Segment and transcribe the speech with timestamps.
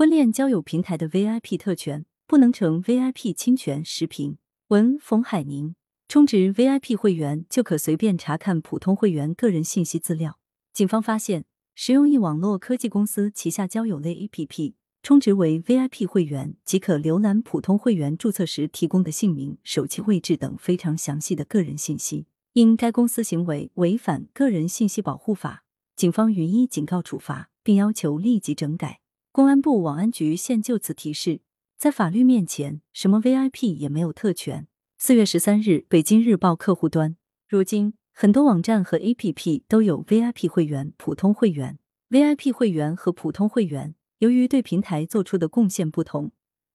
[0.00, 4.38] 婚恋交友平台的 VIP 特权不能成 VIP 侵权视频。
[4.68, 5.74] 文冯海宁，
[6.08, 10.38] 充值 VIP 会员就可随便查看普通会员个人信息资料。
[10.72, 11.44] 警方发现，
[11.74, 22.24] 使用一网络科技公司旗下交友类 APP，充值为 VIP 会员即可浏览普通会员注册时提供的姓名、手机位置等非常详细的个人信息。
[22.54, 25.64] 因该公司行为违反个人信息保护法，
[25.94, 28.99] 警方予以警告处罚，并要求立即整改。
[29.32, 31.40] 公安部网安局现就此提示。
[31.78, 34.66] 在法律面前，什么 VIP 也没有特权。
[34.98, 37.16] 四月十三日，北京日报客户端。
[37.48, 41.78] 如今，很多网站和 APP 都有 VIP 会员、普通会员。
[42.10, 46.32] VIP 会员和普通会员由于对平台做出的贡献不同，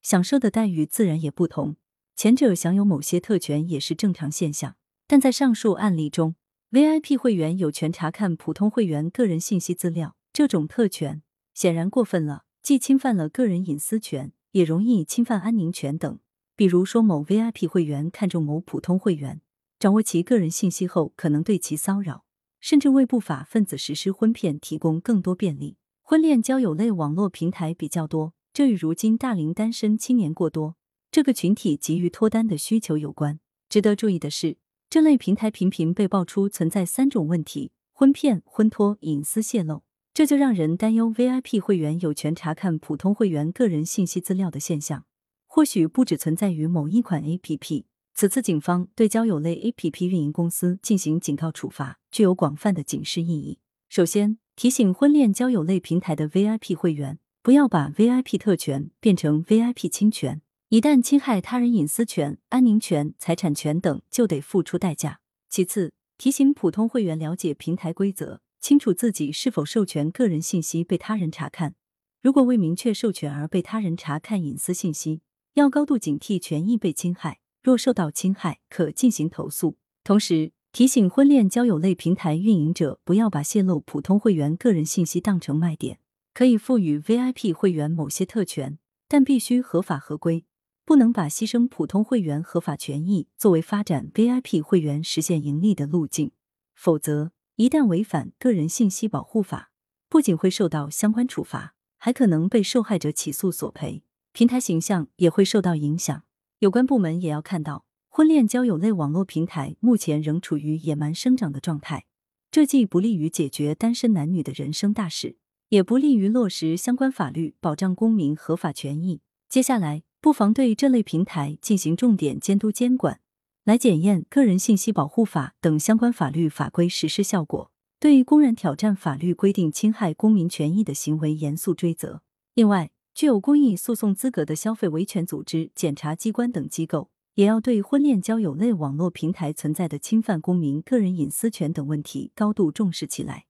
[0.00, 1.74] 享受的待遇自然也不同。
[2.14, 4.76] 前者享有某些特权也是正常现象。
[5.08, 6.36] 但在上述案例中
[6.70, 11.22] ，VIP 会员有权查看普通会员个人信息资料，这种特权
[11.56, 14.32] 显然过分了，既侵犯了个人隐私权。
[14.56, 16.18] 也容易侵犯安宁权等。
[16.56, 19.42] 比如说，某 VIP 会员看中某普通会员，
[19.78, 22.24] 掌握其个人信息后，可能对其骚扰，
[22.58, 25.76] 甚至为不法分子实施婚骗提供更多便利。
[26.00, 30.76] 婚恋交友类网络平台比较多，这与如今大龄单身青年过多，
[31.10, 33.38] 这个群体急于脱单的需求有关。
[33.68, 34.56] 值得注意的是，
[34.88, 39.82] 这类平台频频被爆出存在三种问题：婚骗、婚托、隐私泄露。
[40.16, 45.04] 这就让人担忧，VIP 会员有权查看普通会员个人信息资料的现象，
[45.46, 47.84] 或许不只存在于某一款 APP。
[48.14, 53.58] 此次警方对交友类 APP 运营公司进行警告处罚，具有广泛的警示意义。
[53.90, 65.20] 首先，提醒婚恋交友类平台的 VIP 会员，不要把 VIP 特权变成 VIP 侵权，一旦侵害他人隐私权、安宁权、财产权等，就得付出代价。
[65.50, 68.40] 其次，提醒普通会员了解平台规则。
[68.66, 71.76] 清楚自己是否授权个人信息被他人查看，
[72.20, 75.20] 如果未明确授权而被他人查看隐私信息，
[75.54, 77.38] 要高度警惕权益被侵害。
[77.62, 79.76] 若受到侵害，可进行投诉。
[80.02, 86.00] 同时提醒婚恋交友类平台运营者，不要把泄露普通会员个人信息当成卖点。
[86.34, 90.44] 可以赋予 VIP 会员某些特权，但必须合法合规，
[90.84, 96.32] 不能把牺牲普通会员合法权益作为发展 VIP 会员实现盈利的路径，
[96.74, 97.30] 否则。
[97.56, 99.70] 一旦违反个人信息保护法，
[100.10, 104.02] 不仅会受到相关处罚，还可能被受害者起诉索赔，
[104.32, 106.22] 平台形象也会受到影响。
[106.58, 112.04] 有关部门也要看到，婚恋交友类网络平台目前仍处于野蛮生长的状态，
[112.50, 115.38] 这既不利于解决单身男女的人生大事，
[115.70, 119.22] 也不利于落实相关法律保障公民合法权益。
[119.48, 123.20] 接下来，不妨对这类平台进行重点监督监管。
[123.66, 132.22] 来检验个人信息保护法等相关法律法规实施效果，对公然挑战法律规定、侵害公民权益的行为严肃追责。
[132.54, 143.46] 另外，具有公益诉讼资格的消费维权组织、检察机关等机构，也要对婚恋交友类网络平台存在的侵犯公民个人隐私权等问题高度重视起来。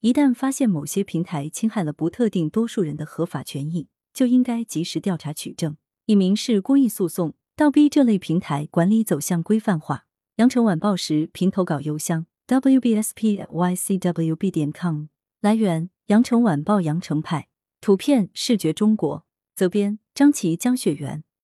[0.00, 5.76] 一旦发现某些平台侵害了不特定多数人的合法权益，就应该及时调查取证，
[6.06, 7.34] 以民事公益诉讼。
[7.58, 10.04] 倒逼这类平台管理走向规范化。
[10.36, 15.06] 羊城晚报时评投稿邮箱：wbspycwb 点 com。
[15.40, 17.48] 来源：羊城晚报羊城派。
[17.80, 19.26] 图片：视觉中国。
[19.56, 21.24] 责编：张琪、江雪源。